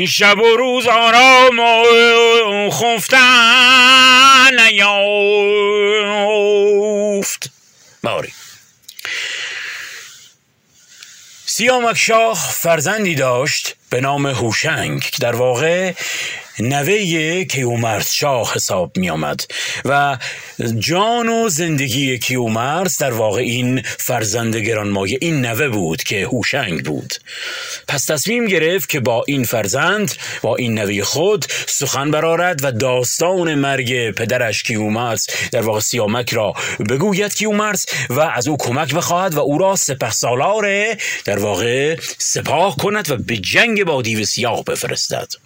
شب 0.09 0.38
و 0.38 0.56
روز 0.56 0.87
آرام 0.87 1.59
و 1.59 2.70
خفتن 2.70 4.61
نیافت. 4.61 5.50
باری. 8.02 8.32
سیامک 11.56 11.96
شاه 11.96 12.50
فرزندی 12.52 13.14
داشت 13.14 13.76
به 13.90 14.00
نام 14.00 14.26
هوشنگ 14.26 15.02
که 15.02 15.16
در 15.20 15.34
واقع 15.36 15.92
نوه 16.60 17.44
کیومرث 17.44 18.12
شاه 18.12 18.54
حساب 18.54 18.96
می 18.96 19.10
آمد 19.10 19.40
و 19.84 20.18
جان 20.78 21.28
و 21.28 21.48
زندگی 21.48 22.18
کیومرث 22.18 23.00
در 23.00 23.12
واقع 23.12 23.40
این 23.40 23.82
فرزند 23.82 24.56
گرانمایه 24.56 25.18
این 25.20 25.46
نوه 25.46 25.68
بود 25.68 26.02
که 26.02 26.26
هوشنگ 26.26 26.84
بود. 26.84 27.14
پس 27.88 28.04
تصمیم 28.04 28.46
گرفت 28.46 28.88
که 28.88 29.00
با 29.00 29.24
این 29.26 29.44
فرزند 29.44 30.14
با 30.42 30.56
این 30.56 30.78
نوه 30.78 31.02
خود 31.02 31.44
سخن 31.66 32.10
برارد 32.10 32.64
و 32.64 32.72
داستان 32.72 33.54
مرگ 33.54 34.10
پدرش 34.10 34.62
کیومرث 34.62 35.26
در 35.52 35.62
واقع 35.62 35.80
سیامک 35.80 36.32
را 36.32 36.54
بگوید 36.88 37.34
کیومرث 37.34 37.86
و 38.10 38.20
از 38.20 38.48
او 38.48 38.56
کمک 38.56 38.94
بخواهد 38.94 39.34
و 39.34 39.40
او 39.40 39.58
را 39.58 39.76
سپه 39.76 40.10
سالار 40.10 40.94
در 41.24 41.38
واقع 41.38 41.96
سپاه 42.18 42.76
کند 42.76 43.10
و 43.10 43.16
به 43.16 43.36
جنگ 43.36 43.84
با 43.84 44.02
دیو 44.02 44.24
سیاه 44.24 44.64
بفرستد. 44.64 45.45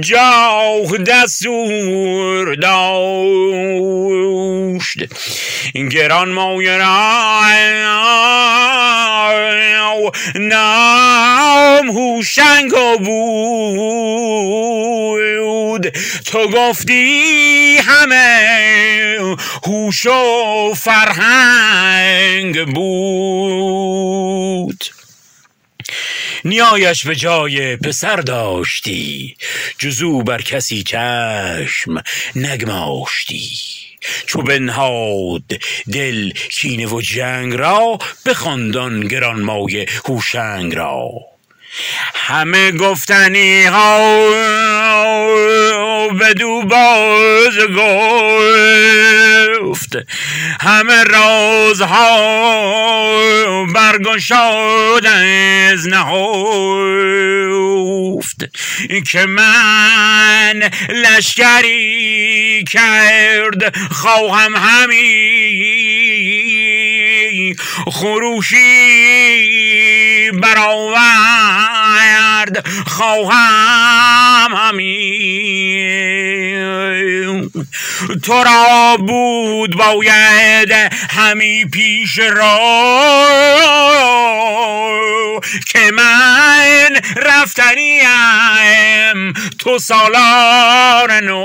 جاه 0.00 0.98
دستور 1.06 2.54
داشت. 2.54 2.72
گران 5.90 6.28
مایه 6.28 6.76
نام 10.34 11.90
هوشنگ 11.90 12.70
بود. 12.98 13.82
تو 16.26 16.48
گفتی 16.48 17.21
همه 17.82 19.36
هوش 19.66 20.06
و 20.06 20.74
فرهنگ 20.74 22.74
بود. 22.74 24.84
نیایش 26.44 27.06
به 27.06 27.16
جای 27.16 27.76
پسر 27.76 28.16
داشتی 28.16 29.36
جزو 29.78 30.22
بر 30.22 30.42
کسی 30.42 30.82
چشم 30.82 32.02
نگماشتی. 32.36 33.48
چو 34.26 34.42
بنهاد 34.42 35.42
دل 35.92 36.30
کینه 36.30 36.86
و 36.86 37.00
جنگ 37.00 37.54
را 37.54 37.98
بخواندان 38.26 39.00
گرانمایه 39.00 39.86
هوشنگ 40.04 40.74
را. 40.74 41.31
همه 42.14 42.72
گفتنی 42.72 43.64
ها 43.64 44.22
بدو 46.20 46.62
باز 46.62 47.58
گفت. 47.76 48.92
همه 50.60 51.04
رازها 51.04 52.12
برگشاد 53.74 55.06
از 55.06 55.88
نهفت. 55.88 57.12
که 59.10 59.26
من 59.26 60.70
لشکری 60.88 62.64
کرد 62.64 63.76
خواهم 63.92 64.56
همی 64.56 65.12
خروشی 67.86 69.71
برآورد 70.42 71.86
خواهم 72.86 74.54
همی 74.56 75.12
تو 78.22 78.44
را 78.44 78.96
بود 78.96 79.76
باید 79.76 80.72
همی 81.10 81.64
پیش 81.64 82.18
را 82.18 82.58
که 85.68 85.90
من 85.92 87.00
رفتنیم 87.16 88.12
تو 89.58 89.78
سالار 89.78 91.20
نو. 91.20 91.42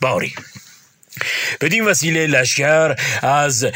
باری. 0.00 0.34
بدین 1.60 1.84
وسیله 1.84 2.26
لشکر 2.26 2.94
از 3.22 3.66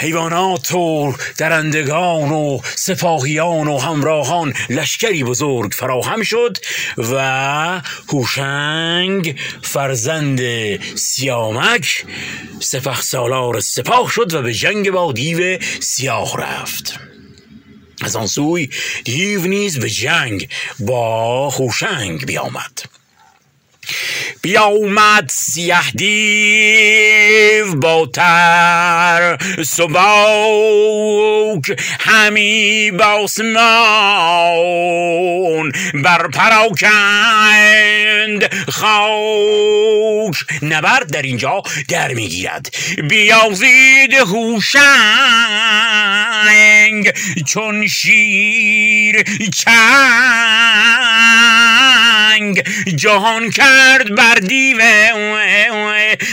حیوانات 0.00 0.74
و 0.74 1.12
درندگان 1.38 2.30
و 2.30 2.60
سپاهیان 2.76 3.68
و 3.68 3.78
همراهان 3.78 4.54
لشکری 4.70 5.24
بزرگ 5.24 5.72
فراهم 5.72 6.22
شد 6.22 6.58
و 6.98 7.82
هوشنگ 8.12 9.38
فرزند 9.62 10.40
سیامک 10.96 12.04
سپه 12.60 13.00
سالار 13.00 13.60
سپاه 13.60 14.10
شد 14.10 14.34
و 14.34 14.42
به 14.42 14.54
جنگ 14.54 14.90
با 14.90 15.12
دیو 15.12 15.58
سیاه 15.80 16.36
رفت. 16.38 17.00
از 18.02 18.16
آن 18.16 18.26
سوی 18.26 18.70
دیو 19.04 19.40
نیز 19.40 19.78
به 19.78 19.90
جنگ 19.90 20.48
با 20.78 21.50
هوشنگ 21.50 22.26
بیامد. 22.26 22.99
بیامد 24.42 25.30
سیه 25.30 25.90
دیو 25.94 27.74
با 27.74 28.06
تر 28.14 29.38
سباک 29.66 30.00
همی 32.00 32.90
باسمان 32.90 33.50
بر 35.94 36.28
پراکند 36.28 36.90
خاک 38.70 40.34
نبرد 40.62 41.12
در 41.12 41.22
اینجا 41.22 41.62
در 41.88 42.14
می‌گیرد. 42.14 42.74
بیازید 43.08 44.14
هوشنگ 44.14 44.80
چون 47.46 47.86
شیر 47.86 49.22
چنگ. 49.50 49.90
جهان 52.96 53.50
کرد 53.50 53.79
بر 54.16 54.34
دیو 54.34 54.80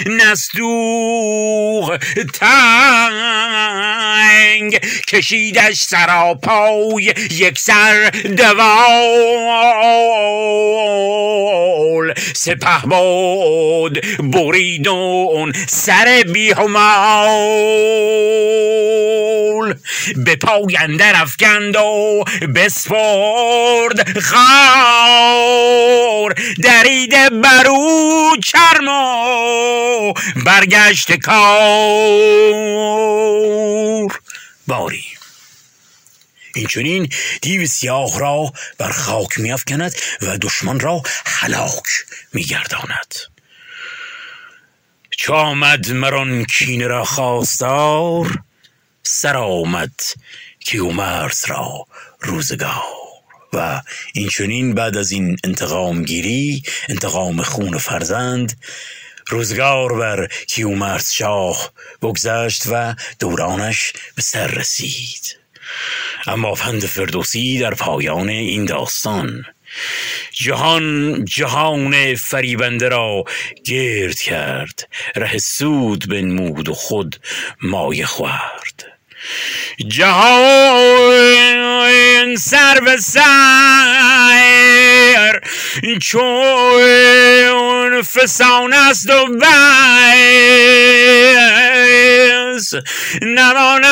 نستوخ 0.06 1.98
تنگ 2.34 3.78
کشیدش 5.08 5.82
سراپای 5.82 7.14
یک 7.32 7.60
سر 7.60 8.10
دوال 8.38 8.68
سپه 12.34 12.82
بود 12.84 14.06
بریدون 14.20 15.54
سر 15.68 16.24
بیهمال 16.34 17.68
به 20.16 20.36
پای 20.36 20.78
اندر 20.80 21.16
و 21.76 22.24
بسپرد 22.56 24.20
خار 24.20 25.08
دریده 26.64 27.30
برو 27.42 28.38
چرم 28.46 28.88
و 28.88 30.14
برگشت 30.46 31.12
کار. 31.12 31.38
باری. 34.68 35.04
اینچنین 36.56 37.10
دیو 37.42 37.68
سیاه 37.68 38.20
را 38.20 38.54
بر 38.78 38.92
خاک 38.92 39.40
میافکند 39.40 39.96
و 40.22 40.38
دشمن 40.38 40.80
را 40.80 41.02
هلاک 41.26 41.84
میگرداند. 42.34 43.16
چو 45.18 45.34
آمد 45.34 45.92
مران 45.92 46.46
کینه 46.46 46.88
را 46.88 47.06
خواستار 47.06 48.44
سر 49.04 49.38
آمد 49.38 50.02
کیومرث 50.60 51.50
را 51.50 51.88
روزگار. 52.20 53.07
و 53.54 53.82
اینچنین 54.14 54.74
بعد 54.74 54.98
از 54.98 55.12
این 55.12 55.38
انتقام 55.44 56.04
گیری 56.04 56.64
انتقام 56.90 57.42
خون 57.42 57.78
فرزند 57.78 58.58
روزگار 59.30 59.94
بر 59.94 60.28
کیومرث 60.48 61.12
شاه 61.12 61.72
بگذشت 62.02 62.64
و 62.72 62.96
دورانش 63.20 63.94
به 64.16 64.22
سر 64.22 64.48
رسید. 64.48 65.38
اما 66.28 66.54
پند 66.54 66.86
فردوسی 66.86 67.60
در 67.60 67.74
پایان 67.74 68.30
این 68.30 68.66
داستان 68.66 69.46
جهان 70.32 71.26
جهان 71.26 72.16
فریبنده 72.16 72.90
را 72.90 73.24
گرد 73.66 74.20
کرد 74.20 74.90
ره 75.16 75.38
سود 75.38 76.10
بنمود 76.10 76.70
و 76.70 76.74
خود 76.74 77.20
مایه 77.62 78.06
خورد. 78.06 78.86
جهان 79.88 81.28
سر 82.36 82.80
به 82.80 82.98
سر 82.98 83.22
چون 86.02 88.02
فسان 88.02 88.74
است 88.74 89.10
و 89.10 89.28
بس 92.58 92.74
نماند 93.22 93.86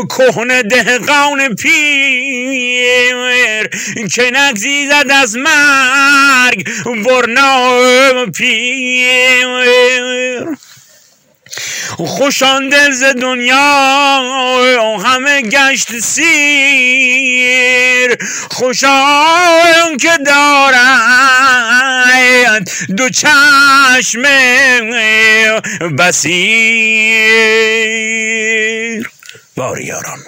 کهنه 0.09 0.63
دهقان 0.63 1.55
پیر. 1.55 3.19
که 4.15 4.31
نگزیزد 4.31 5.11
از 5.11 5.37
مرگ 5.37 6.67
برنا 7.05 7.81
پیر. 8.37 9.49
خوشان 11.97 12.69
دل 12.69 12.91
ز 12.91 13.03
دنیا 13.03 14.97
همه 14.97 15.41
گشت 15.41 15.99
سیر. 15.99 17.29
خوشان 18.51 19.97
که 20.01 20.17
دارند 20.25 21.09
دو 22.97 23.09
چشم 23.09 24.21
بسیر 25.97 27.49
باریاران 29.55 30.19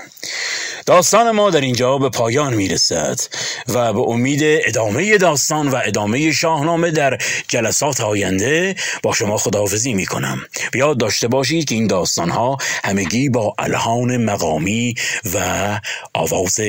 داستان 0.91 1.31
ما 1.31 1.49
در 1.49 1.61
اینجا 1.61 1.97
به 1.97 2.09
پایان 2.09 2.53
می‌رسد 2.53 3.19
و 3.67 3.93
به 3.93 3.99
امید 3.99 4.39
ادامه 4.43 5.17
داستان 5.17 5.67
و 5.67 5.81
ادامه 5.85 6.31
شاهنامه 6.31 6.91
در 6.91 7.17
جلسات 7.47 8.01
آینده 8.01 8.75
با 9.03 9.13
شما 9.13 9.37
خداحافظی 9.37 9.93
می 9.93 10.05
کنم 10.05 10.41
بیاد 10.71 10.97
داشته 10.97 11.27
باشید 11.27 11.65
که 11.65 11.75
این 11.75 11.87
داستان 11.87 12.29
ها 12.29 12.57
همگی 12.83 13.29
با 13.29 13.55
الهان 13.59 14.17
مقامی 14.17 14.95
و 15.33 15.79
آواز 16.13 16.59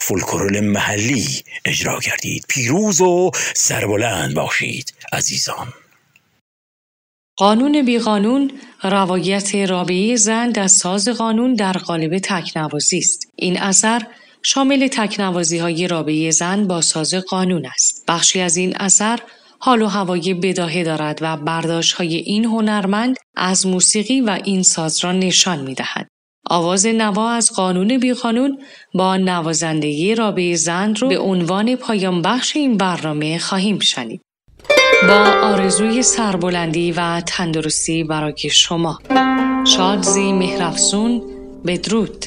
فولکلور 0.00 0.60
محلی 0.60 1.44
اجرا 1.64 2.00
کردید. 2.00 2.44
پیروز 2.48 3.00
و 3.00 3.30
سربلند 3.54 4.34
باشید 4.34 4.92
عزیزان. 5.12 5.72
قانون 7.36 7.82
بیقانون 7.82 8.50
روایت 8.82 9.54
رابعه 9.54 10.16
زن 10.16 10.52
از 10.56 10.72
ساز 10.72 11.08
قانون 11.08 11.54
در 11.54 11.72
قالب 11.72 12.18
تکنوازی 12.18 12.98
است. 12.98 13.26
این 13.36 13.58
اثر 13.58 14.06
شامل 14.42 14.88
تکنوازی 14.88 15.58
های 15.58 15.88
رابعه 15.88 16.30
زن 16.30 16.66
با 16.66 16.80
ساز 16.80 17.14
قانون 17.14 17.66
است. 17.66 18.04
بخشی 18.08 18.40
از 18.40 18.56
این 18.56 18.76
اثر 18.76 19.18
حال 19.58 19.82
و 19.82 19.86
هوای 19.86 20.34
بداهه 20.34 20.84
دارد 20.84 21.18
و 21.22 21.36
برداشت 21.36 21.92
های 21.92 22.16
این 22.16 22.44
هنرمند 22.44 23.16
از 23.36 23.66
موسیقی 23.66 24.20
و 24.20 24.38
این 24.44 24.62
ساز 24.62 25.04
را 25.04 25.12
نشان 25.12 25.60
می 25.60 25.74
دهد. 25.74 26.08
آواز 26.50 26.86
نوا 26.86 27.30
از 27.30 27.52
قانون 27.52 27.98
بیقانون 27.98 28.62
با 28.94 29.16
نوازندگی 29.16 30.14
رابعه 30.14 30.56
زن 30.56 30.94
رو 30.94 31.08
به 31.08 31.18
عنوان 31.18 31.76
پایان 31.76 32.22
بخش 32.22 32.56
این 32.56 32.76
برنامه 32.76 33.38
خواهیم 33.38 33.78
شنید. 33.78 34.20
با 35.08 35.32
آرزوی 35.42 36.02
سربلندی 36.02 36.92
و 36.92 37.20
تندرستی 37.20 38.04
برای 38.04 38.50
شما. 38.50 38.98
شادزی 39.64 40.32
مهرفسون 40.32 41.22
بدرود. 41.66 42.26